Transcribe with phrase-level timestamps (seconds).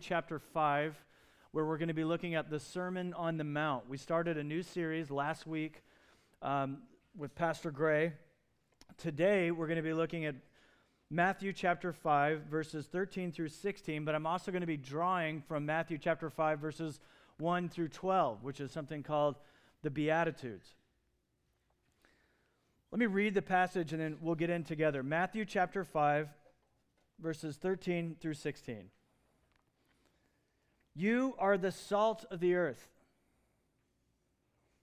[0.00, 0.96] chapter 5,
[1.52, 3.88] where we're going to be looking at the Sermon on the Mount.
[3.88, 5.82] We started a new series last week
[6.42, 6.78] um,
[7.16, 8.12] with Pastor Gray.
[8.98, 10.34] Today, we're going to be looking at
[11.10, 15.64] Matthew chapter 5, verses 13 through 16, but I'm also going to be drawing from
[15.64, 17.00] Matthew chapter 5, verses
[17.38, 19.36] 1 through 12, which is something called
[19.82, 20.74] the Beatitudes.
[22.90, 25.02] Let me read the passage and then we'll get in together.
[25.02, 26.28] Matthew chapter 5,
[27.20, 28.90] verses 13 through 16.
[30.96, 32.88] You are the salt of the earth.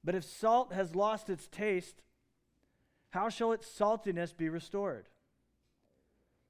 [0.03, 2.03] But if salt has lost its taste,
[3.09, 5.07] how shall its saltiness be restored?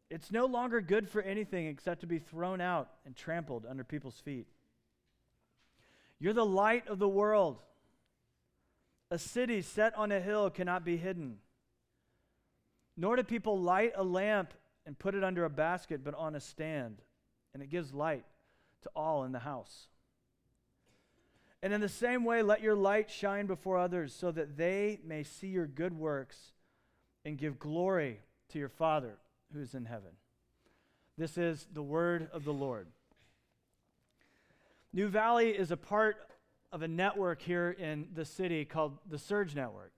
[0.09, 4.20] It's no longer good for anything except to be thrown out and trampled under people's
[4.20, 4.48] feet.
[6.20, 7.61] You're the light of the world.
[9.11, 11.38] A city set on a hill cannot be hidden.
[12.98, 14.53] Nor do people light a lamp
[14.86, 16.98] and put it under a basket, but on a stand,
[17.53, 18.25] and it gives light
[18.84, 19.88] to all in the house.
[21.62, 25.23] And in the same way, let your light shine before others so that they may
[25.23, 26.52] see your good works
[27.23, 29.17] and give glory to your Father
[29.53, 30.12] who is in heaven.
[31.17, 32.88] This is the word of the Lord.
[34.92, 36.18] New Valley is a part
[36.72, 39.94] of a network here in the city called the Surge Network.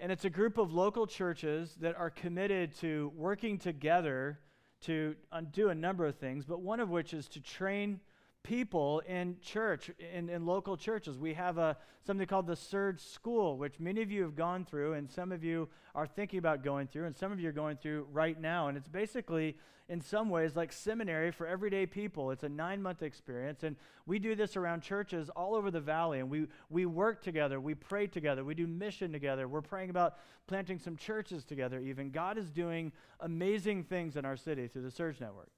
[0.00, 4.38] And it's a group of local churches that are committed to working together
[4.82, 5.16] to
[5.52, 8.00] do a number of things, but one of which is to train
[8.42, 11.18] people in church, in, in local churches.
[11.18, 14.94] We have a, something called the Surge School, which many of you have gone through,
[14.94, 17.76] and some of you are thinking about going through, and some of you are going
[17.76, 18.68] through right now.
[18.68, 19.56] And it's basically,
[19.88, 22.30] in some ways, like seminary for everyday people.
[22.30, 26.20] It's a nine month experience, and we do this around churches all over the valley,
[26.20, 29.48] and we, we work together, we pray together, we do mission together.
[29.48, 32.10] We're praying about planting some churches together, even.
[32.10, 35.50] God is doing amazing things in our city through the Surge Network.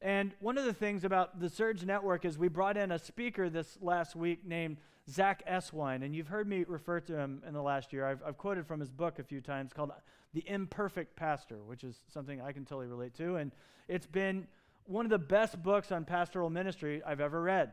[0.00, 3.50] And one of the things about the Surge Network is we brought in a speaker
[3.50, 4.76] this last week named
[5.10, 8.06] Zach Eswine, and you've heard me refer to him in the last year.
[8.06, 9.90] I've, I've quoted from his book a few times called
[10.34, 13.36] The Imperfect Pastor, which is something I can totally relate to.
[13.36, 13.50] And
[13.88, 14.46] it's been
[14.84, 17.72] one of the best books on pastoral ministry I've ever read.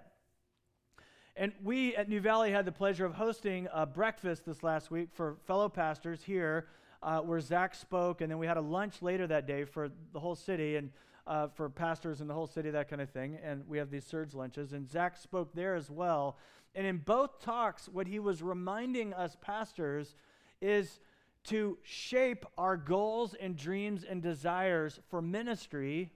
[1.36, 5.10] And we at New Valley had the pleasure of hosting a breakfast this last week
[5.14, 6.68] for fellow pastors here,
[7.04, 10.20] uh, where Zach spoke, and then we had a lunch later that day for the
[10.20, 10.78] whole city.
[10.78, 10.92] And
[11.28, 13.38] uh, for pastors in the whole city, that kind of thing.
[13.44, 14.74] And we have these surge lunches.
[14.74, 16.38] And Zach spoke there as well.
[16.76, 20.16] And in both talks, what he was reminding us pastors
[20.62, 21.00] is
[21.46, 26.12] to shape our goals and dreams and desires for ministry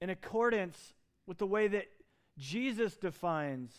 [0.00, 0.94] in accordance
[1.26, 1.86] with the way that
[2.38, 3.72] Jesus defines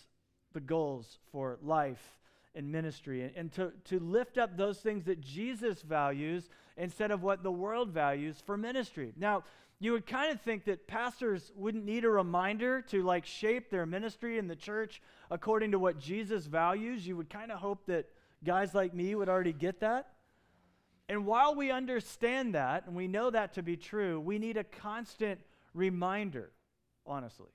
[0.53, 2.17] the goals for life
[2.53, 7.23] and ministry and, and to, to lift up those things that Jesus values instead of
[7.23, 9.13] what the world values for ministry.
[9.17, 9.43] Now,
[9.81, 13.87] you would kind of think that pastors wouldn't need a reminder to like shape their
[13.87, 17.07] ministry in the church according to what Jesus values.
[17.07, 18.05] You would kind of hope that
[18.43, 20.09] guys like me would already get that.
[21.09, 24.63] And while we understand that and we know that to be true, we need a
[24.63, 25.39] constant
[25.73, 26.51] reminder,
[27.07, 27.49] honestly.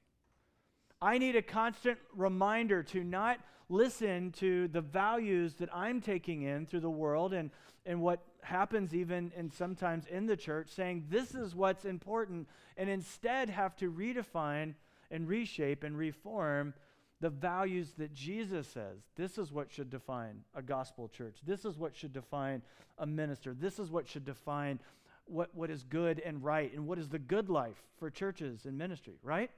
[1.00, 3.38] I need a constant reminder to not
[3.68, 7.52] listen to the values that I'm taking in through the world and,
[7.84, 12.88] and what happens even and sometimes in the church, saying this is what's important, and
[12.88, 14.74] instead have to redefine
[15.10, 16.74] and reshape and reform
[17.20, 18.98] the values that Jesus says.
[19.16, 21.38] This is what should define a gospel church.
[21.46, 22.62] This is what should define
[22.98, 23.54] a minister.
[23.54, 24.78] This is what should define
[25.24, 28.76] what, what is good and right and what is the good life for churches and
[28.78, 29.50] ministry, right?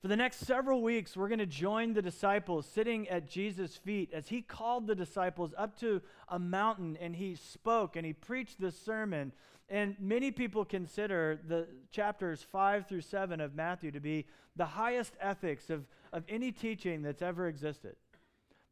[0.00, 4.10] For the next several weeks, we're going to join the disciples sitting at Jesus' feet
[4.12, 8.60] as he called the disciples up to a mountain and he spoke and he preached
[8.60, 9.32] this sermon.
[9.68, 15.14] And many people consider the chapters 5 through 7 of Matthew to be the highest
[15.20, 17.96] ethics of, of any teaching that's ever existed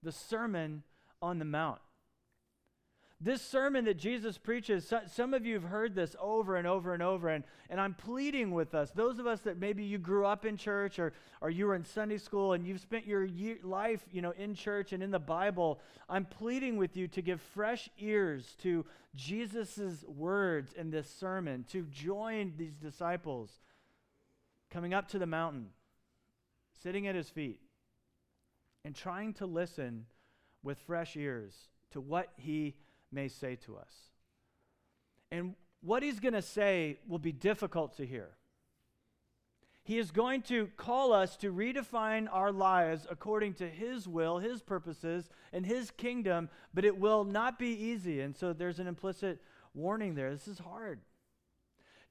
[0.02, 0.84] the Sermon
[1.20, 1.80] on the Mount.
[3.18, 7.02] This sermon that Jesus preaches, some of you have heard this over and over and
[7.02, 10.44] over, and, and I'm pleading with us, those of us that maybe you grew up
[10.44, 14.04] in church or, or you were in Sunday school and you've spent your year, life
[14.12, 15.80] you know, in church and in the Bible,
[16.10, 18.84] I'm pleading with you to give fresh ears to
[19.14, 23.50] Jesus' words in this sermon, to join these disciples
[24.70, 25.68] coming up to the mountain,
[26.82, 27.62] sitting at his feet,
[28.84, 30.04] and trying to listen
[30.62, 31.54] with fresh ears
[31.92, 32.74] to what he
[33.12, 33.92] may say to us.
[35.30, 38.30] And what he's going to say will be difficult to hear.
[39.86, 44.60] He is going to call us to redefine our lives according to His will, His
[44.60, 48.20] purposes, and His kingdom, but it will not be easy.
[48.20, 49.40] And so there's an implicit
[49.74, 50.32] warning there.
[50.32, 51.02] This is hard.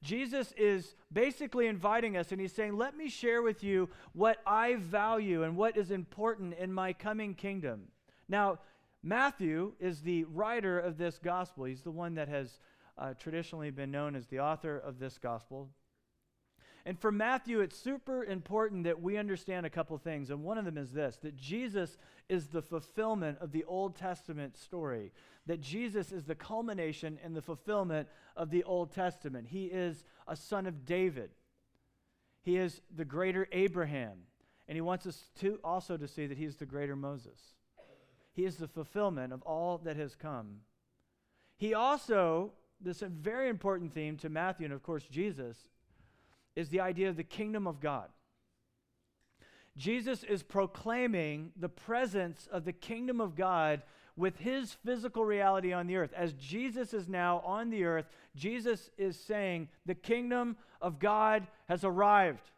[0.02, 4.76] Jesus is basically inviting us and he's saying, Let me share with you what I
[4.76, 7.88] value and what is important in my coming kingdom.
[8.28, 8.58] Now,
[9.06, 11.64] Matthew is the writer of this gospel.
[11.64, 12.58] He's the one that has
[12.98, 15.68] uh, traditionally been known as the author of this gospel.
[16.84, 20.30] And for Matthew, it's super important that we understand a couple things.
[20.30, 21.96] And one of them is this that Jesus
[22.28, 25.12] is the fulfillment of the Old Testament story,
[25.46, 29.46] that Jesus is the culmination and the fulfillment of the Old Testament.
[29.46, 31.30] He is a son of David,
[32.42, 34.18] he is the greater Abraham.
[34.68, 37.55] And he wants us to also to see that he's the greater Moses.
[38.36, 40.58] He is the fulfillment of all that has come.
[41.56, 45.56] He also, this is a very important theme to Matthew and of course Jesus,
[46.54, 48.10] is the idea of the kingdom of God.
[49.74, 53.80] Jesus is proclaiming the presence of the kingdom of God
[54.18, 56.12] with his physical reality on the earth.
[56.14, 61.84] As Jesus is now on the earth, Jesus is saying, The kingdom of God has
[61.84, 62.50] arrived.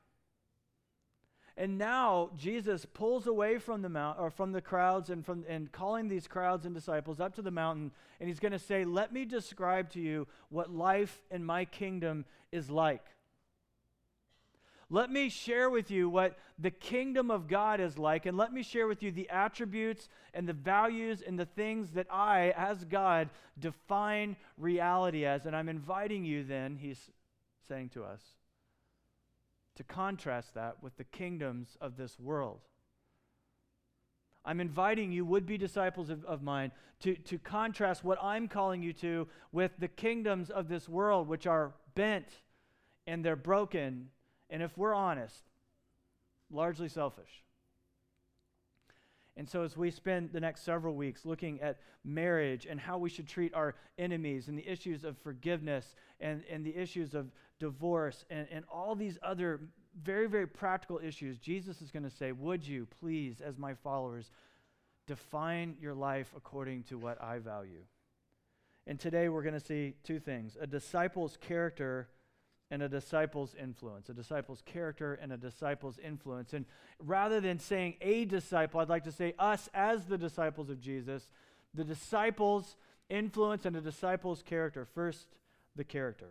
[1.58, 5.72] And now Jesus pulls away from the mount or from the crowds and from and
[5.72, 7.90] calling these crowds and disciples up to the mountain
[8.20, 12.26] and he's going to say, "Let me describe to you what life in my kingdom
[12.52, 13.04] is like."
[14.88, 18.62] Let me share with you what the kingdom of God is like, and let me
[18.62, 23.28] share with you the attributes and the values and the things that I, as God,
[23.58, 25.44] define reality as.
[25.44, 27.10] And I'm inviting you then, he's
[27.68, 28.22] saying to us,
[29.78, 32.58] to contrast that with the kingdoms of this world.
[34.44, 38.82] I'm inviting you, would be disciples of, of mine, to, to contrast what I'm calling
[38.82, 42.26] you to with the kingdoms of this world, which are bent
[43.06, 44.08] and they're broken
[44.50, 45.44] and if we're honest,
[46.50, 47.44] largely selfish.
[49.36, 53.08] And so, as we spend the next several weeks looking at marriage and how we
[53.08, 58.24] should treat our enemies and the issues of forgiveness and, and the issues of divorce
[58.30, 59.60] and, and all these other
[60.02, 64.30] very, very practical issues, Jesus is going to say, Would you please, as my followers,
[65.06, 67.82] define your life according to what I value?
[68.86, 72.08] And today we're going to see two things a disciple's character
[72.70, 76.52] and a disciple's influence, a disciple's character and a disciple's influence.
[76.52, 76.66] And
[76.98, 81.30] rather than saying a disciple, I'd like to say us as the disciples of Jesus,
[81.74, 82.76] the disciples'
[83.08, 84.84] influence and a disciple's character.
[84.84, 85.28] First,
[85.76, 86.28] the character.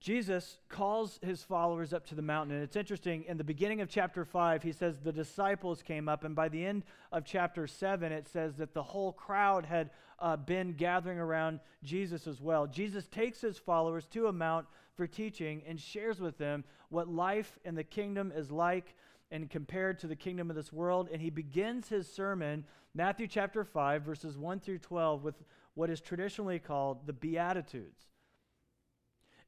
[0.00, 2.54] Jesus calls his followers up to the mountain.
[2.54, 6.22] And it's interesting, in the beginning of chapter 5, he says the disciples came up.
[6.22, 9.90] And by the end of chapter 7, it says that the whole crowd had
[10.20, 12.66] uh, been gathering around Jesus as well.
[12.66, 17.58] Jesus takes his followers to a mount for teaching and shares with them what life
[17.64, 18.94] in the kingdom is like
[19.30, 21.08] and compared to the kingdom of this world.
[21.12, 22.64] And he begins his sermon,
[22.94, 25.34] Matthew chapter 5, verses 1 through 12, with
[25.74, 28.06] what is traditionally called the Beatitudes.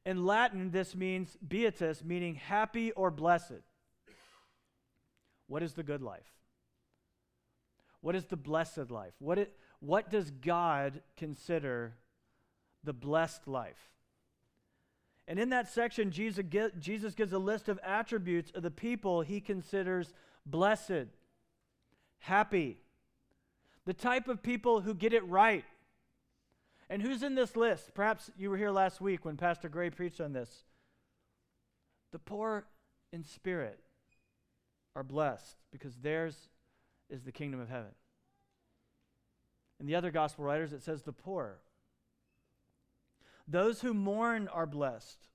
[0.05, 3.61] In Latin, this means beatus, meaning happy or blessed.
[5.47, 6.31] What is the good life?
[8.01, 9.13] What is the blessed life?
[9.19, 11.93] What, it, what does God consider
[12.83, 13.89] the blessed life?
[15.27, 16.45] And in that section, Jesus,
[16.79, 20.13] Jesus gives a list of attributes of the people he considers
[20.45, 21.07] blessed,
[22.19, 22.79] happy,
[23.85, 25.63] the type of people who get it right,
[26.91, 27.93] and who's in this list?
[27.95, 30.65] Perhaps you were here last week when Pastor Gray preached on this.
[32.11, 32.67] The poor
[33.13, 33.79] in spirit
[34.93, 36.49] are blessed because theirs
[37.09, 37.91] is the kingdom of heaven.
[39.79, 41.59] In the other gospel writers, it says the poor.
[43.47, 45.29] Those who mourn are blessed,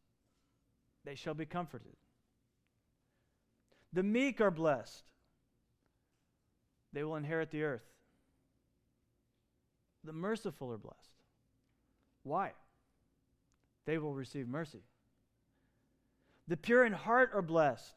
[1.07, 1.97] they shall be comforted.
[3.95, 5.05] The meek are blessed,
[6.93, 7.87] they will inherit the earth.
[10.05, 11.16] The merciful are blessed.
[12.27, 12.53] Why?
[13.87, 14.83] They will receive mercy.
[16.49, 17.95] The pure in heart are blessed.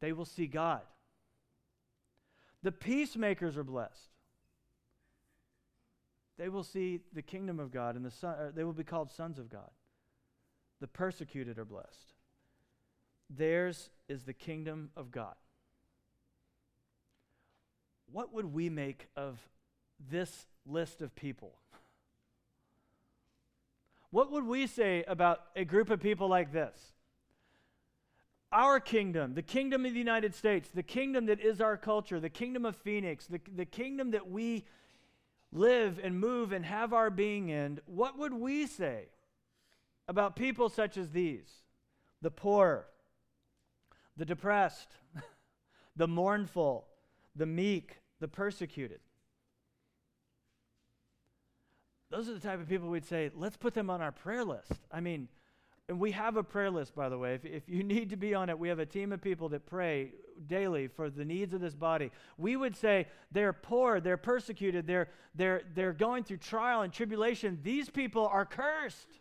[0.00, 0.82] They will see God.
[2.62, 4.10] The peacemakers are blessed.
[6.36, 9.38] They will see the kingdom of God and the son, they will be called sons
[9.38, 9.70] of God.
[10.80, 12.12] The persecuted are blessed.
[13.30, 15.34] Theirs is the kingdom of God.
[18.10, 19.38] What would we make of
[20.10, 21.54] this list of people?
[24.12, 26.78] What would we say about a group of people like this?
[28.52, 32.28] Our kingdom, the kingdom of the United States, the kingdom that is our culture, the
[32.28, 34.66] kingdom of Phoenix, the, the kingdom that we
[35.50, 39.06] live and move and have our being in, what would we say
[40.06, 41.50] about people such as these?
[42.20, 42.86] The poor,
[44.18, 44.88] the depressed,
[45.96, 46.86] the mournful,
[47.34, 49.00] the meek, the persecuted.
[52.12, 54.86] Those are the type of people we'd say, let's put them on our prayer list.
[54.92, 55.28] I mean,
[55.88, 57.34] and we have a prayer list, by the way.
[57.34, 59.66] If, if you need to be on it, we have a team of people that
[59.66, 60.12] pray
[60.46, 62.10] daily for the needs of this body.
[62.38, 67.58] We would say they're poor, they're persecuted, they're, they're, they're going through trial and tribulation.
[67.62, 69.20] These people are cursed.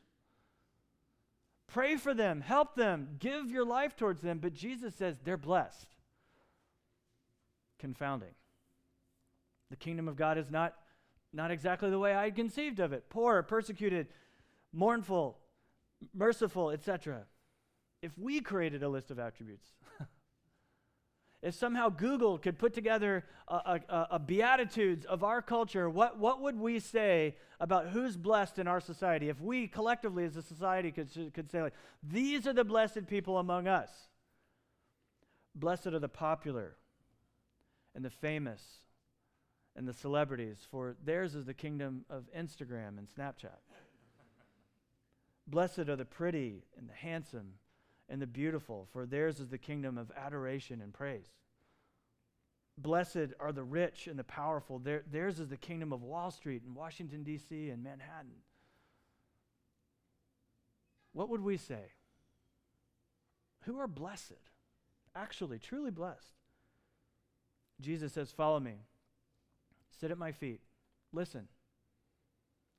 [1.68, 4.40] Pray for them, help them, give your life towards them.
[4.40, 5.88] But Jesus says they're blessed.
[7.80, 8.36] Confounding.
[9.70, 10.76] The kingdom of God is not,
[11.34, 14.08] not exactly the way I had conceived of it poor, persecuted,
[14.74, 15.38] mournful,
[16.14, 17.24] merciful, etc.
[18.02, 19.68] If we created a list of attributes,
[21.42, 26.42] if somehow Google could put together a, a, a, beatitudes of our culture, what, what
[26.42, 29.30] would we say about who's blessed in our society?
[29.30, 31.74] If we collectively as a society could, could say, like,
[32.04, 33.90] these are the blessed people among us.
[35.54, 36.76] Blessed are the popular
[37.94, 38.62] and the famous
[39.76, 43.60] and the celebrities, for theirs is the kingdom of Instagram and Snapchat.
[45.48, 47.54] Blessed are the pretty and the handsome
[48.10, 51.28] and the beautiful, for theirs is the kingdom of adoration and praise.
[52.78, 56.64] Blessed are the rich and the powerful, Their, theirs is the kingdom of Wall Street
[56.66, 57.70] and Washington, D.C.
[57.70, 58.32] and Manhattan.
[61.14, 61.94] What would we say?
[63.64, 64.50] Who are blessed?
[65.16, 66.34] Actually, truly blessed.
[67.80, 68.76] Jesus says, Follow me.
[70.00, 70.62] Sit at my feet.
[71.14, 71.48] Listen.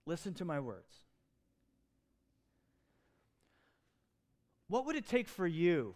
[0.06, 0.96] Listen to my words.
[4.68, 5.94] What would it take for you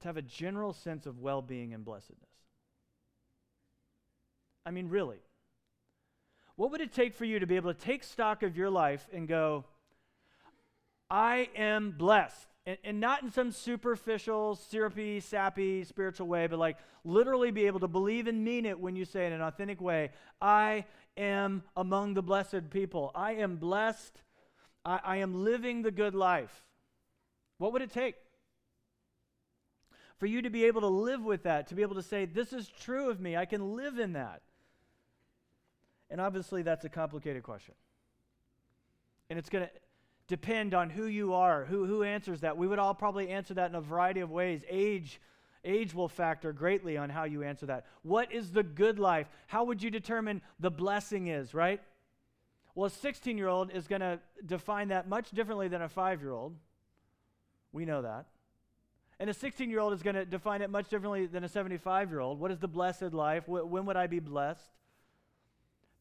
[0.00, 2.28] to have a general sense of well being and blessedness?
[4.64, 5.18] I mean, really.
[6.56, 9.06] What would it take for you to be able to take stock of your life
[9.12, 9.64] and go,
[11.08, 12.48] I am blessed?
[12.66, 17.78] And, and, not in some superficial, syrupy, sappy, spiritual way, but like literally be able
[17.80, 20.10] to believe and mean it when you say in an authentic way.
[20.40, 20.84] I
[21.16, 23.12] am among the blessed people.
[23.14, 24.20] I am blessed
[24.86, 26.64] I, I am living the good life.
[27.58, 28.14] What would it take?
[30.18, 32.52] For you to be able to live with that, to be able to say, This
[32.52, 34.40] is true of me, I can live in that.
[36.08, 37.74] And obviously, that's a complicated question.
[39.28, 39.70] And it's going to
[40.28, 42.56] depend on who you are, who, who answers that.
[42.56, 44.62] We would all probably answer that in a variety of ways.
[44.68, 45.20] Age,
[45.64, 47.86] age will factor greatly on how you answer that.
[48.02, 49.28] What is the good life?
[49.46, 51.80] How would you determine the blessing is, right?
[52.74, 56.20] Well, a 16 year old is going to define that much differently than a five
[56.20, 56.56] year old.
[57.72, 58.26] We know that.
[59.18, 62.10] And a 16 year old is going to define it much differently than a 75
[62.10, 62.38] year old.
[62.38, 63.48] What is the blessed life?
[63.48, 64.70] when would I be blessed?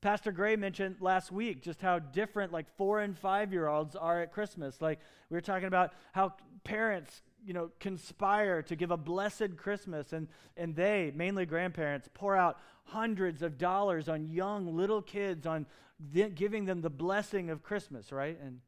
[0.06, 4.22] Pastor Gray mentioned last week just how different like four and five year olds are
[4.22, 4.80] at Christmas.
[4.80, 5.00] Like
[5.32, 10.28] we were talking about how parents, you know, conspire to give a blessed Christmas and,
[10.58, 15.66] and they, mainly grandparents, pour out hundreds of dollars on young little kids, on
[16.14, 18.38] giving them the blessing of Christmas, right?
[18.40, 18.60] And,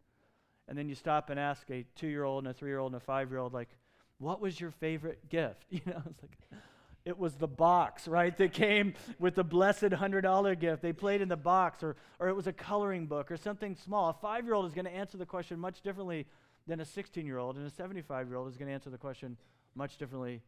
[0.67, 2.93] and then you stop and ask a two year old and a three year old
[2.93, 3.69] and a five year old, like,
[4.17, 5.65] what was your favorite gift?
[5.69, 6.59] You know, it's like,
[7.07, 10.81] it was the box, right, that came with the blessed $100 gift.
[10.81, 14.09] They played in the box, or, or it was a coloring book, or something small.
[14.09, 16.25] A five year old is going to answer the question much differently
[16.67, 18.97] than a 16 year old, and a 75 year old is going to answer the
[18.97, 19.37] question
[19.73, 20.41] much differently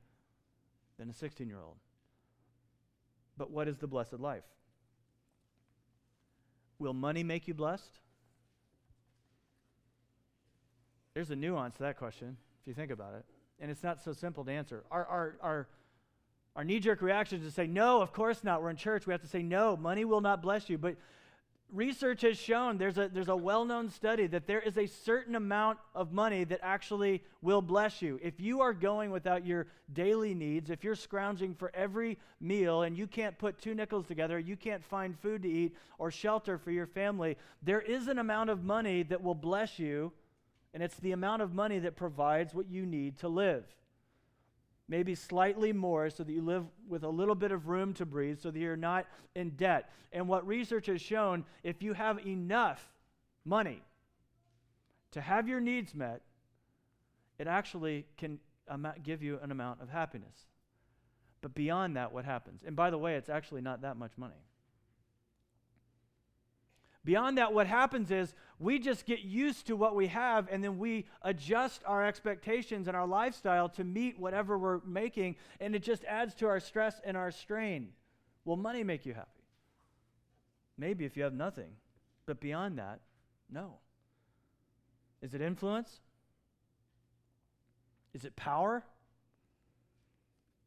[0.97, 1.77] than a 16 year old.
[3.37, 4.43] But what is the blessed life?
[6.77, 7.99] Will money make you blessed?
[11.13, 13.23] There's a nuance to that question, if you think about it.
[13.61, 14.83] And it's not so simple to answer.
[14.91, 15.67] Our, our, our,
[16.55, 18.61] our knee jerk reaction is to say, no, of course not.
[18.61, 19.07] We're in church.
[19.07, 20.77] We have to say, no, money will not bless you.
[20.77, 20.95] But
[21.71, 25.35] research has shown there's a, there's a well known study that there is a certain
[25.35, 28.19] amount of money that actually will bless you.
[28.23, 32.97] If you are going without your daily needs, if you're scrounging for every meal and
[32.97, 36.71] you can't put two nickels together, you can't find food to eat or shelter for
[36.71, 40.11] your family, there is an amount of money that will bless you,
[40.73, 43.65] and it's the amount of money that provides what you need to live
[44.89, 48.39] maybe slightly more, so that you live with a little bit of room to breathe,
[48.41, 49.05] so that you're not
[49.35, 49.91] in debt.
[50.11, 52.91] And what research has shown, if you have enough
[53.45, 53.83] money
[55.11, 56.21] to have your needs met,
[57.37, 58.39] it actually can
[59.03, 60.47] give you an amount of happiness.
[61.41, 62.63] But beyond that, what happens?
[62.65, 64.43] And by the way, it's actually not that much money.
[67.05, 70.77] Beyond that, what happens is we just get used to what we have and then
[70.77, 76.03] we adjust our expectations and our lifestyle to meet whatever we're making, and it just
[76.03, 77.89] adds to our stress and our strain.
[78.43, 79.29] Will money make you happy?
[80.77, 81.71] Maybe if you have nothing.
[82.25, 82.99] But beyond that,
[83.49, 83.79] no.
[85.21, 86.01] Is it influence?
[88.13, 88.83] Is it power?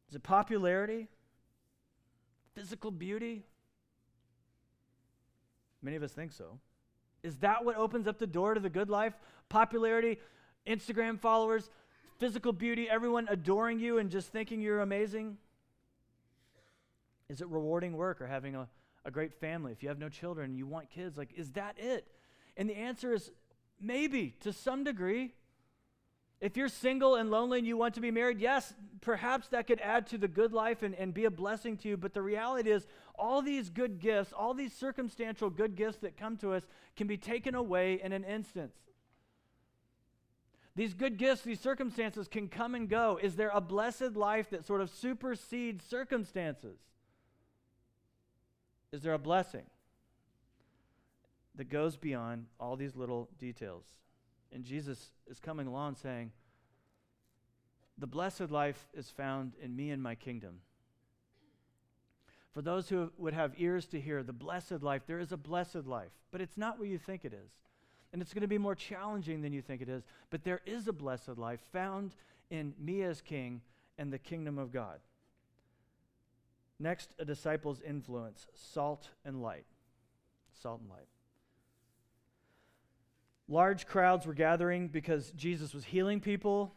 [0.09, 1.09] Is it popularity?
[2.55, 3.45] Physical beauty?
[5.81, 6.59] Many of us think so.
[7.23, 9.13] Is that what opens up the door to the good life?
[9.49, 10.19] Popularity,
[10.67, 11.69] Instagram followers,
[12.19, 15.37] physical beauty, everyone adoring you and just thinking you're amazing?
[17.29, 18.67] Is it rewarding work or having a,
[19.05, 19.71] a great family?
[19.71, 22.07] If you have no children, you want kids, like, is that it?
[22.57, 23.31] And the answer is
[23.79, 25.33] maybe to some degree.
[26.41, 29.79] If you're single and lonely and you want to be married, yes, perhaps that could
[29.79, 31.97] add to the good life and, and be a blessing to you.
[31.97, 36.37] But the reality is, all these good gifts, all these circumstantial good gifts that come
[36.37, 36.63] to us,
[36.95, 38.71] can be taken away in an instant.
[40.75, 43.19] These good gifts, these circumstances can come and go.
[43.21, 46.79] Is there a blessed life that sort of supersedes circumstances?
[48.91, 49.65] Is there a blessing
[51.55, 53.85] that goes beyond all these little details?
[54.51, 56.31] And Jesus is coming along saying,
[57.99, 60.61] The blessed life is found in me and my kingdom.
[62.53, 65.87] For those who would have ears to hear, the blessed life, there is a blessed
[65.87, 67.51] life, but it's not what you think it is.
[68.11, 70.87] And it's going to be more challenging than you think it is, but there is
[70.87, 72.13] a blessed life found
[72.51, 73.61] in me as king
[73.97, 74.99] and the kingdom of God.
[76.79, 79.65] Next, a disciple's influence salt and light.
[80.61, 81.07] Salt and light.
[83.47, 86.75] Large crowds were gathering because Jesus was healing people.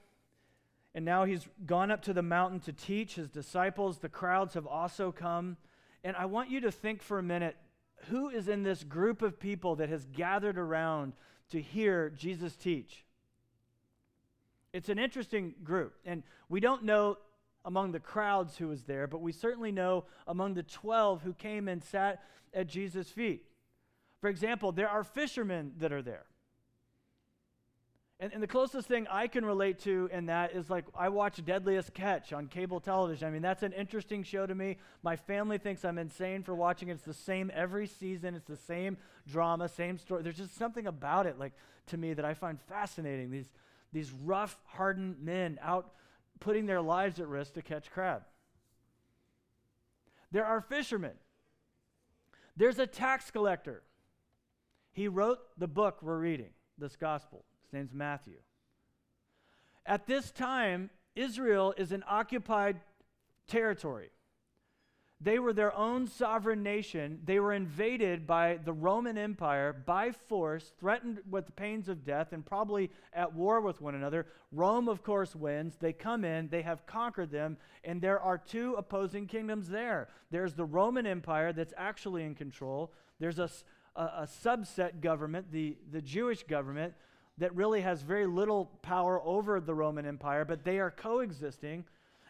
[0.96, 3.98] And now he's gone up to the mountain to teach his disciples.
[3.98, 5.58] The crowds have also come.
[6.02, 7.54] And I want you to think for a minute
[8.08, 11.12] who is in this group of people that has gathered around
[11.50, 13.04] to hear Jesus teach?
[14.72, 15.94] It's an interesting group.
[16.06, 17.18] And we don't know
[17.66, 21.68] among the crowds who was there, but we certainly know among the 12 who came
[21.68, 22.22] and sat
[22.54, 23.44] at Jesus' feet.
[24.22, 26.24] For example, there are fishermen that are there.
[28.18, 31.44] And, and, the closest thing I can relate to in that is like I watch
[31.44, 33.28] Deadliest Catch on cable television.
[33.28, 34.78] I mean, that's an interesting show to me.
[35.02, 36.92] My family thinks I'm insane for watching it.
[36.92, 38.96] It's the same every season, it's the same
[39.28, 40.22] drama, same story.
[40.22, 41.52] There's just something about it, like
[41.88, 43.30] to me, that I find fascinating.
[43.30, 43.50] These,
[43.92, 45.92] these rough, hardened men out
[46.40, 48.22] putting their lives at risk to catch crab.
[50.32, 51.14] There are fishermen.
[52.56, 53.82] There's a tax collector.
[54.92, 57.44] He wrote the book we're reading, this gospel.
[57.66, 58.38] His name's Matthew.
[59.84, 62.80] At this time, Israel is an occupied
[63.48, 64.10] territory.
[65.18, 67.20] They were their own sovereign nation.
[67.24, 72.32] They were invaded by the Roman Empire by force, threatened with the pains of death,
[72.32, 74.26] and probably at war with one another.
[74.52, 75.76] Rome, of course, wins.
[75.80, 80.08] They come in, they have conquered them, and there are two opposing kingdoms there.
[80.30, 83.48] There's the Roman Empire that's actually in control, there's a,
[83.94, 86.92] a, a subset government, the, the Jewish government,
[87.38, 91.84] that really has very little power over the Roman Empire, but they are coexisting.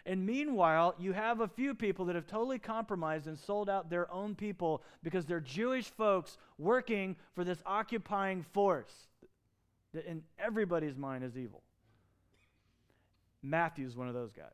[0.04, 4.10] And meanwhile, you have a few people that have totally compromised and sold out their
[4.12, 9.08] own people because they're Jewish folks working for this occupying force
[9.94, 11.62] that in everybody's mind is evil.
[13.42, 14.46] Matthew's one of those guys.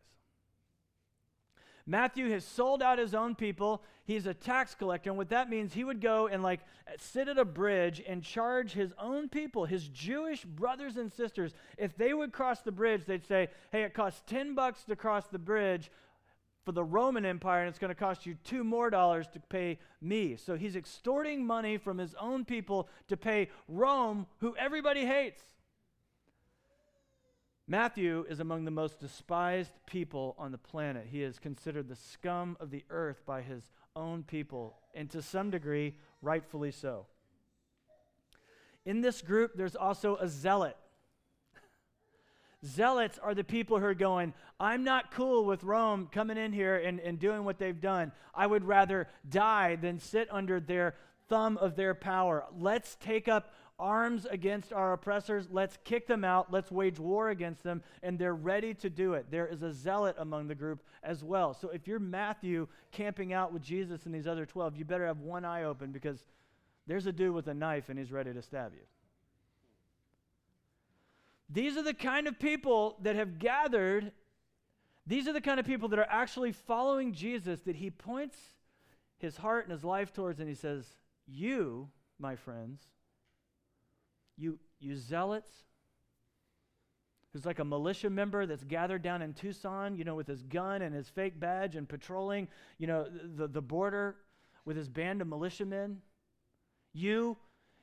[1.86, 3.82] Matthew has sold out his own people.
[4.04, 5.10] He's a tax collector.
[5.10, 6.60] And what that means, he would go and like
[6.98, 11.54] sit at a bridge and charge his own people, his Jewish brothers and sisters.
[11.78, 15.26] If they would cross the bridge, they'd say, hey, it costs 10 bucks to cross
[15.26, 15.90] the bridge
[16.64, 19.78] for the Roman Empire, and it's going to cost you two more dollars to pay
[20.00, 20.36] me.
[20.36, 25.42] So he's extorting money from his own people to pay Rome, who everybody hates.
[27.72, 31.06] Matthew is among the most despised people on the planet.
[31.10, 35.48] He is considered the scum of the earth by his own people, and to some
[35.48, 37.06] degree, rightfully so.
[38.84, 40.76] In this group, there's also a zealot.
[42.62, 46.76] Zealots are the people who are going, I'm not cool with Rome coming in here
[46.76, 48.12] and, and doing what they've done.
[48.34, 50.94] I would rather die than sit under their
[51.30, 52.44] thumb of their power.
[52.54, 55.48] Let's take up arms against our oppressors.
[55.50, 56.52] Let's kick them out.
[56.52, 57.82] Let's wage war against them.
[58.02, 59.26] And they're ready to do it.
[59.30, 61.52] There is a zealot among the group as well.
[61.52, 65.18] So if you're Matthew camping out with Jesus and these other 12, you better have
[65.18, 66.20] one eye open because
[66.86, 68.82] there's a dude with a knife and he's ready to stab you.
[71.50, 74.12] These are the kind of people that have gathered.
[75.06, 78.36] These are the kind of people that are actually following Jesus that he points
[79.18, 80.86] his heart and his life towards and he says,
[81.26, 82.80] You, my friends,
[84.36, 85.50] you, you zealots,
[87.32, 90.82] who's like a militia member that's gathered down in Tucson, you know, with his gun
[90.82, 94.16] and his fake badge and patrolling, you know, the, the border
[94.64, 96.02] with his band of militiamen.
[96.92, 97.38] You,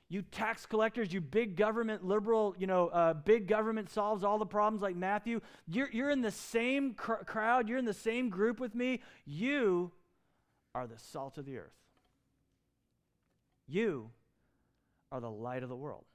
[0.07, 4.45] you tax collectors, you big government liberal, you know, uh, big government solves all the
[4.45, 5.41] problems like Matthew.
[5.67, 9.01] You're, you're in the same cr- crowd, you're in the same group with me.
[9.25, 9.91] You
[10.75, 11.73] are the salt of the earth.
[13.67, 14.11] You
[15.11, 16.05] are the light of the world.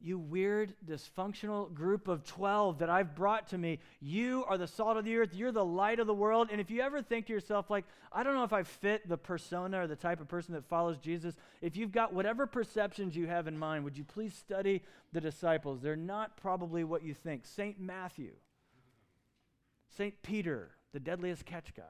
[0.00, 4.96] You weird, dysfunctional group of 12 that I've brought to me, you are the salt
[4.96, 5.34] of the earth.
[5.34, 6.48] You're the light of the world.
[6.52, 9.18] And if you ever think to yourself, like, I don't know if I fit the
[9.18, 13.26] persona or the type of person that follows Jesus, if you've got whatever perceptions you
[13.26, 14.82] have in mind, would you please study
[15.12, 15.80] the disciples?
[15.80, 17.44] They're not probably what you think.
[17.44, 17.80] St.
[17.80, 18.32] Matthew,
[19.96, 20.22] St.
[20.22, 21.82] Peter, the deadliest catch guy.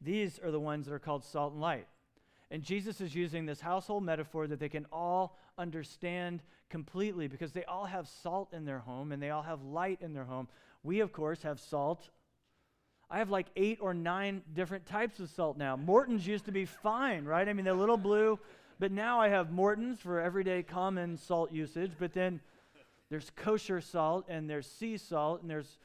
[0.00, 1.86] These are the ones that are called salt and light.
[2.50, 7.64] And Jesus is using this household metaphor that they can all understand completely because they
[7.64, 10.48] all have salt in their home and they all have light in their home.
[10.82, 12.08] We, of course, have salt.
[13.10, 15.76] I have like eight or nine different types of salt now.
[15.76, 17.48] Morton's used to be fine, right?
[17.48, 18.38] I mean, they're little blue,
[18.78, 21.92] but now I have Morton's for everyday common salt usage.
[21.98, 22.40] But then
[23.10, 25.78] there's kosher salt and there's sea salt and there's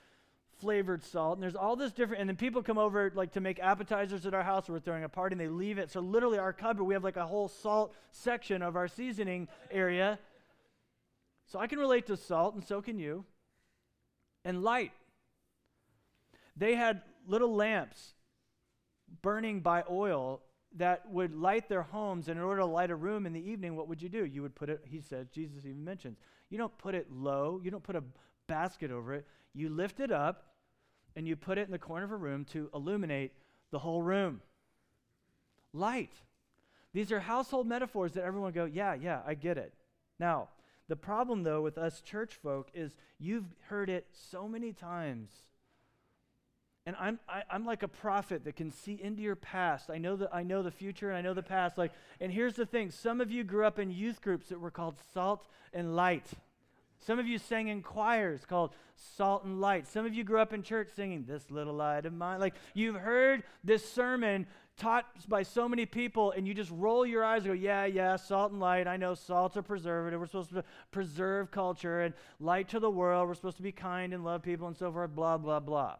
[0.61, 1.35] flavored salt.
[1.35, 4.33] And there's all this different, and then people come over like to make appetizers at
[4.33, 4.69] our house.
[4.69, 5.91] Or we're throwing a party and they leave it.
[5.91, 10.19] So literally, our cupboard, we have like a whole salt section of our seasoning area.
[11.47, 13.25] So I can relate to salt, and so can you.
[14.45, 14.93] And light.
[16.55, 18.13] They had little lamps
[19.21, 20.41] burning by oil
[20.77, 22.27] that would light their homes.
[22.27, 24.25] And in order to light a room in the evening, what would you do?
[24.25, 26.17] You would put it, he says, Jesus even mentions,
[26.49, 28.03] you don't put it low, you don't put a
[28.47, 29.25] basket over it.
[29.53, 30.45] You lift it up
[31.15, 33.31] and you put it in the corner of a room to illuminate
[33.71, 34.41] the whole room.
[35.73, 36.13] Light.
[36.93, 39.73] These are household metaphors that everyone go, yeah, yeah, I get it.
[40.19, 40.49] Now,
[40.87, 45.31] the problem though with us church folk is you've heard it so many times.
[46.85, 49.89] And I'm, I, am i am like a prophet that can see into your past.
[49.89, 51.77] I know, the, I know the future and I know the past.
[51.77, 54.71] Like, and here's the thing some of you grew up in youth groups that were
[54.71, 56.25] called Salt and Light.
[57.01, 59.87] Some of you sang in choirs called Salt and Light.
[59.87, 62.39] Some of you grew up in church singing This Little Light of Mine.
[62.39, 64.45] Like you've heard this sermon
[64.77, 68.15] taught by so many people, and you just roll your eyes and go, Yeah, yeah,
[68.15, 68.87] salt and light.
[68.87, 70.19] I know salt's a preservative.
[70.19, 73.27] We're supposed to preserve culture and light to the world.
[73.27, 75.95] We're supposed to be kind and love people and so forth, blah, blah, blah.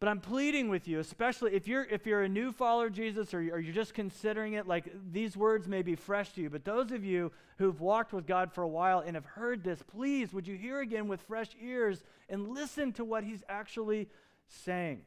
[0.00, 3.34] But I'm pleading with you, especially if you're if you're a new follower of Jesus
[3.34, 6.50] or, or you're just considering it, like these words may be fresh to you.
[6.50, 9.82] But those of you who've walked with God for a while and have heard this,
[9.82, 14.08] please would you hear again with fresh ears and listen to what he's actually
[14.46, 15.00] saying.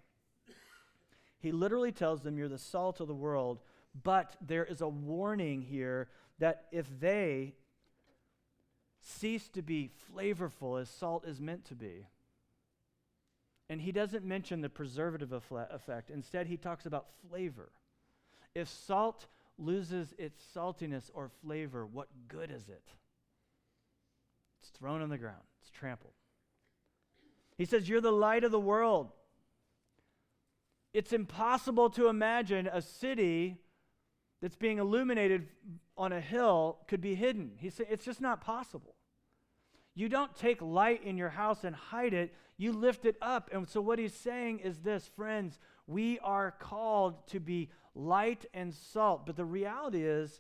[1.39, 3.59] He literally tells them, You're the salt of the world,
[4.03, 7.53] but there is a warning here that if they
[8.99, 12.07] cease to be flavorful as salt is meant to be,
[13.71, 16.09] and he doesn't mention the preservative effect.
[16.09, 17.71] Instead, he talks about flavor.
[18.53, 22.83] If salt loses its saltiness or flavor, what good is it?
[24.59, 26.11] It's thrown on the ground, it's trampled.
[27.57, 29.13] He says, You're the light of the world.
[30.93, 33.55] It's impossible to imagine a city
[34.41, 35.47] that's being illuminated
[35.95, 37.53] on a hill could be hidden.
[37.55, 38.95] He said, It's just not possible.
[39.93, 43.49] You don't take light in your house and hide it, you lift it up.
[43.51, 48.73] And so, what he's saying is this, friends, we are called to be light and
[48.73, 49.25] salt.
[49.25, 50.39] But the reality is,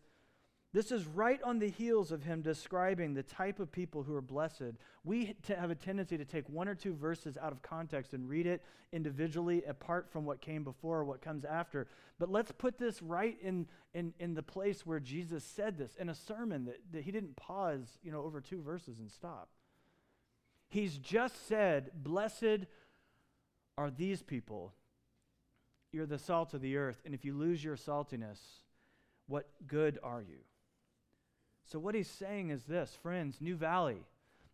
[0.73, 4.21] this is right on the heels of him describing the type of people who are
[4.21, 4.75] blessed.
[5.03, 8.47] We have a tendency to take one or two verses out of context and read
[8.47, 11.87] it individually, apart from what came before or what comes after.
[12.19, 16.07] But let's put this right in, in, in the place where Jesus said this in
[16.07, 19.49] a sermon that, that he didn't pause you know, over two verses and stop.
[20.69, 22.65] He's just said, Blessed
[23.77, 24.73] are these people.
[25.91, 28.39] You're the salt of the earth, and if you lose your saltiness,
[29.27, 30.37] what good are you?
[31.71, 34.03] So, what he's saying is this, friends, New Valley,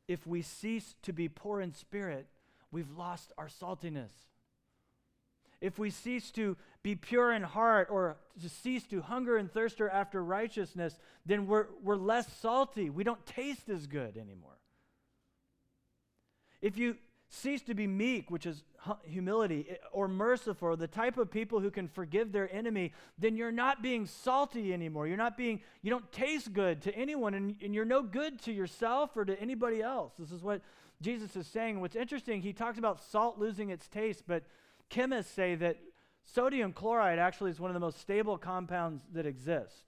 [0.07, 2.27] if we cease to be poor in spirit,
[2.71, 4.11] we've lost our saltiness.
[5.59, 9.81] If we cease to be pure in heart or to cease to hunger and thirst
[9.81, 12.91] after righteousness, then we're, we're less salty.
[12.91, 14.59] We don't taste as good anymore.
[16.61, 16.97] If you
[17.29, 18.63] cease to be meek, which is
[19.03, 23.51] humility, eh, or merciful, the type of people who can forgive their enemy, then you're
[23.51, 25.07] not being salty anymore.
[25.07, 28.53] You're not being, you don't taste good to anyone, and, and you're no good to
[28.53, 30.13] yourself or to anybody else.
[30.17, 30.61] This is what
[31.01, 31.81] Jesus is saying.
[31.81, 34.43] What's interesting, he talks about salt losing its taste, but
[34.89, 35.77] chemists say that
[36.23, 39.83] sodium chloride actually is one of the most stable compounds that exist.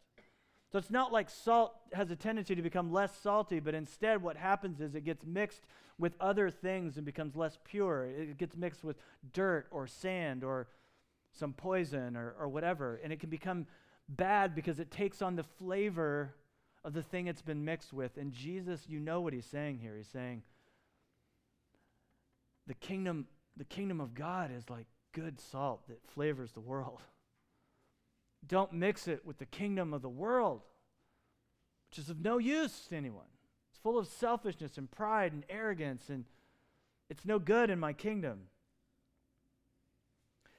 [0.72, 4.38] So it's not like salt has a tendency to become less salty, but instead what
[4.38, 5.66] happens is it gets mixed
[6.00, 8.06] with other things and becomes less pure.
[8.06, 8.98] It gets mixed with
[9.34, 10.68] dirt or sand or
[11.34, 13.00] some poison or, or whatever.
[13.04, 13.68] And it can become
[14.08, 16.34] bad because it takes on the flavor
[16.84, 18.18] of the thing it's been mixed with.
[18.18, 19.96] And Jesus, you know what he's saying here.
[19.98, 20.42] He's saying,
[22.66, 27.02] the kingdom the kingdom of God is like good salt that flavors the world.
[28.48, 30.62] Don't mix it with the kingdom of the world,
[31.90, 33.26] which is of no use to anyone.
[33.80, 36.26] It's full of selfishness and pride and arrogance, and
[37.10, 38.50] it's no good in my kingdom.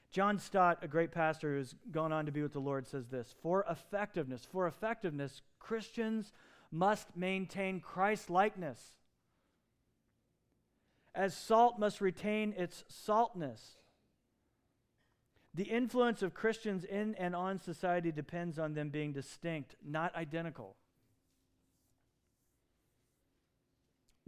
[0.09, 3.35] John Stott, a great pastor who's gone on to be with the Lord, says this
[3.43, 6.33] For effectiveness, for effectiveness, Christians
[6.71, 8.93] must maintain Christ likeness.
[11.13, 13.77] As salt must retain its saltness.
[15.53, 20.75] The influence of Christians in and on society depends on them being distinct, not identical.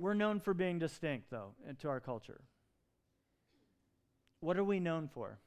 [0.03, 2.41] We're known for being distinct, though, eh, to our culture.
[4.41, 5.39] What are we known for?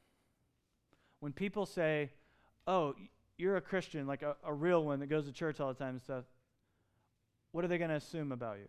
[1.20, 2.08] When people say,
[2.66, 2.94] oh,
[3.36, 5.90] you're a Christian, like a, a real one that goes to church all the time
[5.90, 6.24] and stuff,
[7.52, 8.66] what are they going to assume about you?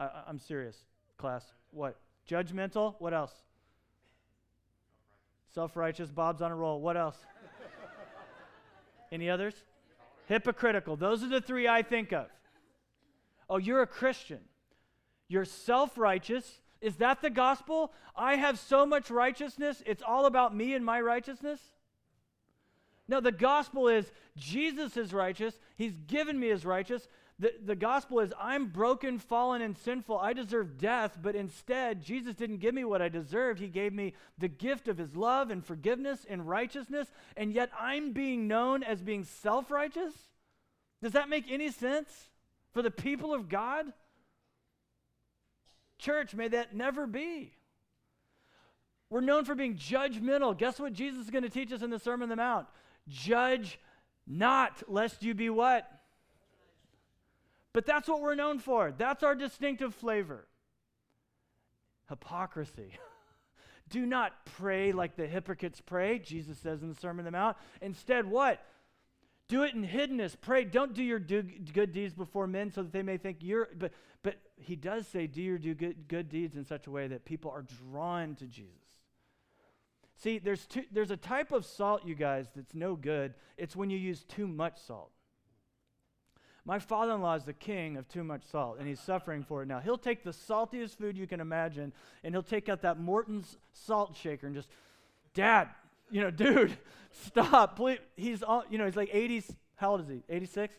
[0.00, 0.76] I, I'm serious,
[1.18, 1.44] class.
[1.70, 2.00] What?
[2.28, 2.96] Judgmental?
[2.98, 3.44] What else?
[5.54, 6.10] Self righteous.
[6.10, 6.80] Bob's on a roll.
[6.80, 7.18] What else?
[9.12, 9.54] Any others?
[10.26, 10.96] Hypocritical.
[10.96, 12.26] Those are the three I think of.
[13.48, 14.40] Oh, you're a Christian.
[15.32, 16.60] You're self righteous.
[16.82, 17.92] Is that the gospel?
[18.14, 21.60] I have so much righteousness, it's all about me and my righteousness?
[23.08, 25.58] No, the gospel is Jesus is righteous.
[25.76, 27.08] He's given me his righteous.
[27.38, 30.18] The, the gospel is I'm broken, fallen, and sinful.
[30.18, 33.58] I deserve death, but instead, Jesus didn't give me what I deserved.
[33.58, 38.12] He gave me the gift of his love and forgiveness and righteousness, and yet I'm
[38.12, 40.12] being known as being self righteous?
[41.02, 42.10] Does that make any sense
[42.72, 43.92] for the people of God?
[45.98, 47.52] Church, may that never be.
[49.10, 50.56] We're known for being judgmental.
[50.56, 52.66] Guess what Jesus is going to teach us in the Sermon on the Mount?
[53.08, 53.78] Judge
[54.26, 55.88] not, lest you be what?
[57.72, 58.92] But that's what we're known for.
[58.96, 60.46] That's our distinctive flavor.
[62.08, 62.92] Hypocrisy.
[63.90, 67.56] Do not pray like the hypocrites pray, Jesus says in the Sermon on the Mount.
[67.80, 68.64] Instead, what?
[69.52, 70.34] Do it in hiddenness.
[70.40, 70.64] Pray.
[70.64, 71.42] Don't do your do
[71.74, 73.68] good deeds before men so that they may think you're.
[73.78, 77.06] But but he does say, do your do good, good deeds in such a way
[77.08, 78.70] that people are drawn to Jesus.
[80.16, 83.34] See, there's two, there's a type of salt, you guys, that's no good.
[83.58, 85.10] It's when you use too much salt.
[86.64, 89.62] My father in law is the king of too much salt, and he's suffering for
[89.62, 89.80] it now.
[89.80, 91.92] He'll take the saltiest food you can imagine,
[92.24, 94.70] and he'll take out that Morton's salt shaker and just,
[95.34, 95.68] Dad,
[96.12, 96.76] you know, dude,
[97.10, 97.98] stop, please.
[98.16, 99.52] He's, all, you know, he's like 80s.
[99.74, 100.22] How old is he?
[100.28, 100.74] 86?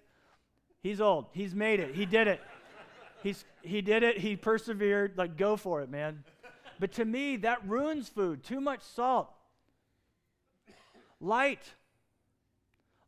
[0.82, 1.26] He's old.
[1.34, 1.96] He's made it.
[1.96, 2.40] He did it.
[3.22, 4.18] He's, he did it.
[4.18, 5.18] He persevered.
[5.18, 6.24] Like, go for it, man.
[6.80, 8.44] But to me, that ruins food.
[8.44, 9.30] Too much salt.
[11.20, 11.74] Light.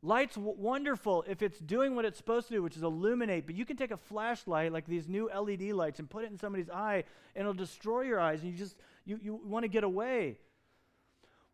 [0.02, 3.46] Light's w- wonderful if it's doing what it's supposed to do, which is illuminate.
[3.46, 6.38] But you can take a flashlight, like these new LED lights, and put it in
[6.38, 7.04] somebody's eye,
[7.36, 10.38] and it'll destroy your eyes, and you just you, you want to get away.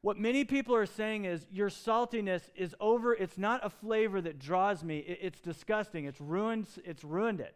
[0.02, 3.14] What many people are saying is your saltiness is over.
[3.14, 5.00] It's not a flavor that draws me.
[5.00, 6.06] It, it's disgusting.
[6.06, 6.68] It's ruined.
[6.84, 7.56] It's ruined it.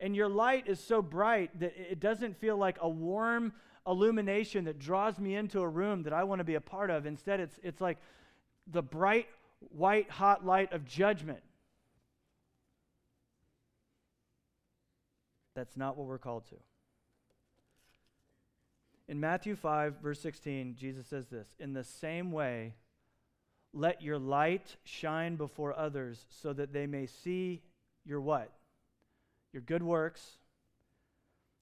[0.00, 3.52] And your light is so bright that it doesn't feel like a warm
[3.86, 7.06] illumination that draws me into a room that I want to be a part of.
[7.06, 7.98] Instead, it's, it's like
[8.68, 9.26] the bright,
[9.70, 11.40] white, hot light of judgment.
[15.56, 16.56] That's not what we're called to.
[19.08, 22.74] In Matthew 5, verse 16, Jesus says this In the same way,
[23.72, 27.62] let your light shine before others so that they may see
[28.04, 28.52] your what?
[29.52, 30.38] Your good works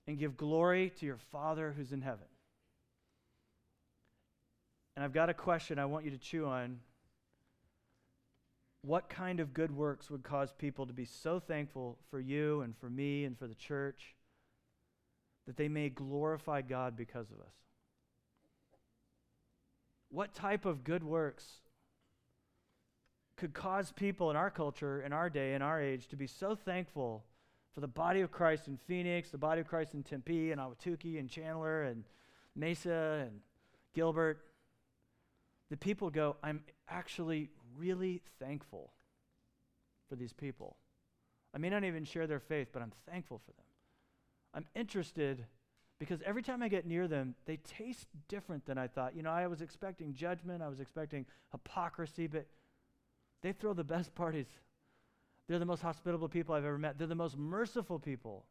[0.09, 2.27] and give glory to your Father who's in heaven.
[4.97, 6.81] And I've got a question I want you to chew on.
[8.83, 12.77] What kind of good works would cause people to be so thankful for you and
[12.77, 14.16] for me and for the church
[15.47, 17.55] that they may glorify God because of us?
[20.11, 21.45] What type of good works
[23.37, 26.55] could cause people in our culture, in our day, in our age, to be so
[26.55, 27.25] thankful
[27.75, 31.19] for the body of Christ in Phoenix, the body of Christ in Tempe and Ahwatukee
[31.19, 32.05] and Chandler and
[32.55, 33.41] Mesa and
[33.95, 34.47] Gilbert,
[35.71, 38.93] the people go, I'm actually really thankful
[40.09, 40.77] for these people.
[41.55, 43.66] I may not even share their faith, but I'm thankful for them.
[44.55, 45.45] I'm interested
[45.99, 49.17] because every time I get near them, they taste different than I thought.
[49.17, 52.47] You know, I was expecting judgment, I was expecting hypocrisy, but
[53.43, 54.47] they throw the best parties
[55.49, 56.99] they're the most hospitable people I've ever met.
[56.99, 58.45] They're the most merciful people.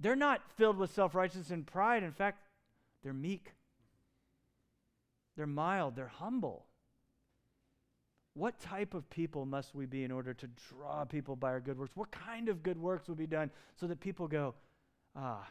[0.00, 2.02] They're not filled with self righteousness and pride.
[2.02, 2.38] In fact,
[3.02, 3.52] they're meek,
[5.36, 6.66] they're mild, they're humble.
[8.34, 11.78] What type of people must we be in order to draw people by our good
[11.78, 11.92] works?
[11.94, 14.54] What kind of good works will be done so that people go,
[15.16, 15.46] ah,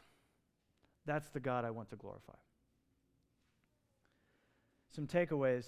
[1.05, 2.33] that's the God I want to glorify?
[4.95, 5.65] Some takeaways.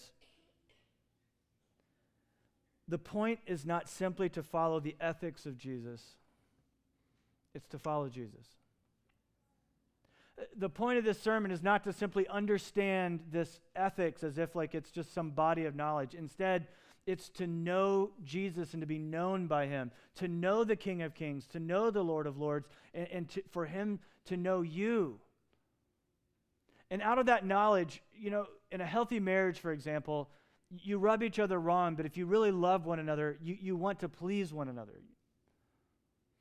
[2.87, 6.01] The point is not simply to follow the ethics of Jesus,
[7.55, 8.45] it's to follow Jesus.
[10.57, 14.73] The point of this sermon is not to simply understand this ethics as if like
[14.73, 16.15] it's just some body of knowledge.
[16.15, 16.67] Instead,
[17.05, 21.13] it's to know Jesus and to be known by him, to know the King of
[21.13, 25.19] Kings, to know the Lord of Lords, and, and to, for him to know you.
[26.89, 30.29] And out of that knowledge, you know, in a healthy marriage, for example,
[30.69, 33.99] you rub each other wrong, but if you really love one another, you, you want
[33.99, 34.93] to please one another.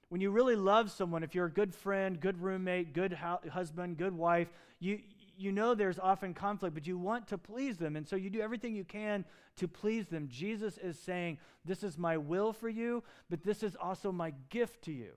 [0.09, 3.97] When you really love someone, if you're a good friend, good roommate, good hu- husband,
[3.97, 4.49] good wife,
[4.79, 5.01] you,
[5.37, 7.97] you know there's often conflict, but you want to please them.
[7.97, 9.25] And so you do everything you can
[9.57, 10.29] to please them.
[10.31, 14.83] Jesus is saying, This is my will for you, but this is also my gift
[14.85, 15.13] to you.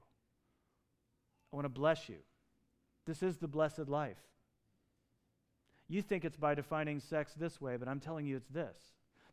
[1.52, 2.18] I want to bless you.
[3.06, 4.18] This is the blessed life.
[5.88, 8.76] You think it's by defining sex this way, but I'm telling you it's this.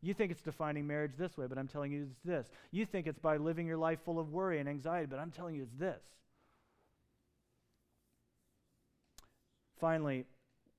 [0.03, 2.51] You think it's defining marriage this way, but I'm telling you it's this.
[2.73, 5.55] You think it's by living your life full of worry and anxiety, but I'm telling
[5.55, 6.03] you it's this.
[9.81, 10.27] Finally,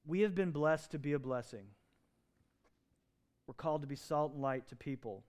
[0.06, 1.66] we have been blessed to be a blessing.
[3.48, 5.24] We're called to be salt and light to people.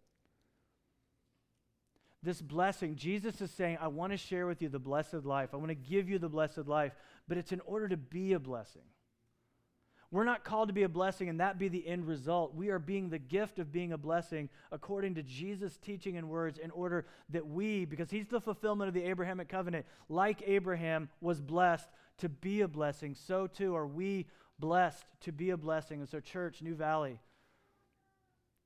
[2.22, 5.50] This blessing, Jesus is saying, I want to share with you the blessed life.
[5.52, 6.92] I want to give you the blessed life,
[7.28, 8.82] but it's in order to be a blessing.
[10.10, 12.54] We're not called to be a blessing and that be the end result.
[12.54, 16.58] We are being the gift of being a blessing according to Jesus' teaching and words
[16.58, 21.40] in order that we, because he's the fulfillment of the Abrahamic covenant, like Abraham was
[21.40, 24.26] blessed to be a blessing, so too are we
[24.58, 26.00] blessed to be a blessing.
[26.00, 27.20] And so, church, New Valley,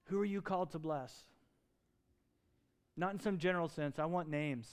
[0.05, 1.13] who are you called to bless?
[2.97, 3.99] Not in some general sense.
[3.99, 4.69] I want names,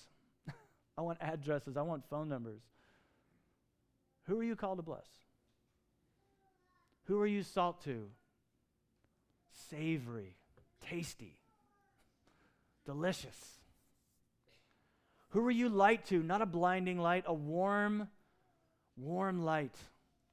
[0.98, 2.62] I want addresses, I want phone numbers.
[4.28, 5.08] Who are you called to bless?
[7.06, 8.10] Who are you salt to?
[9.70, 10.36] Savory,
[10.90, 11.38] tasty,
[12.86, 13.38] delicious.
[15.30, 16.24] Who are you light to?
[16.24, 18.08] Not a blinding light, a warm,
[18.98, 19.76] warm light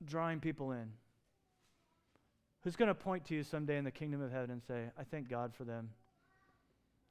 [0.06, 0.92] drawing people in.
[2.62, 5.04] Who's going to point to you someday in the kingdom of heaven and say, I
[5.04, 5.90] thank God for them?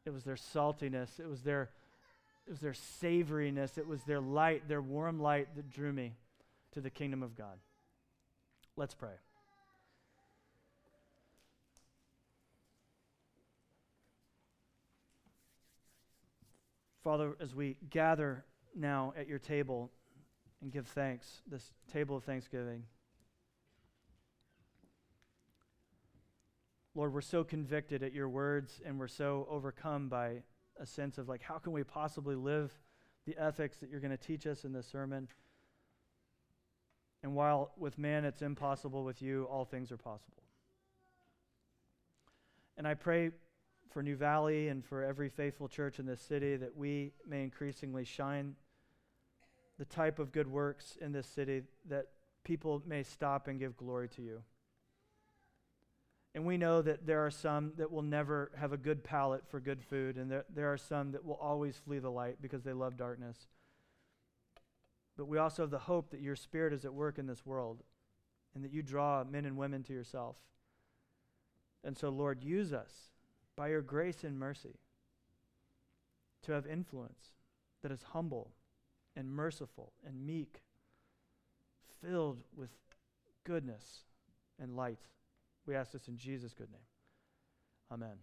[0.05, 1.69] It was their saltiness, it was their,
[2.47, 6.13] it was their savoriness, it was their light, their warm light that drew me
[6.71, 7.59] to the kingdom of God.
[8.77, 9.11] Let's pray.
[17.03, 19.91] Father, as we gather now at your table
[20.61, 22.83] and give thanks, this table of thanksgiving,
[26.93, 30.43] Lord, we're so convicted at your words and we're so overcome by
[30.79, 32.71] a sense of like, how can we possibly live
[33.25, 35.29] the ethics that you're going to teach us in this sermon?
[37.23, 40.43] And while with man it's impossible, with you all things are possible.
[42.77, 43.31] And I pray
[43.89, 48.03] for New Valley and for every faithful church in this city that we may increasingly
[48.03, 48.55] shine
[49.81, 52.05] the type of good works in this city that
[52.43, 54.43] people may stop and give glory to you.
[56.35, 59.59] And we know that there are some that will never have a good palate for
[59.59, 62.73] good food, and there, there are some that will always flee the light because they
[62.73, 63.47] love darkness.
[65.17, 67.81] But we also have the hope that your spirit is at work in this world
[68.53, 70.35] and that you draw men and women to yourself.
[71.83, 72.91] And so, Lord, use us
[73.55, 74.75] by your grace and mercy
[76.43, 77.31] to have influence
[77.81, 78.51] that is humble
[79.15, 80.61] and merciful and meek,
[82.01, 82.69] filled with
[83.43, 84.01] goodness
[84.59, 84.99] and light.
[85.65, 86.81] We ask this in Jesus' good name.
[87.91, 88.17] Amen.